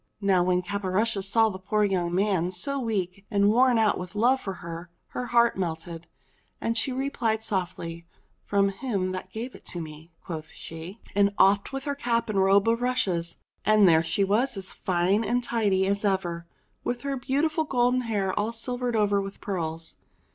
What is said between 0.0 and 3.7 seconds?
Now when Caporushes saw the poor young man so weak and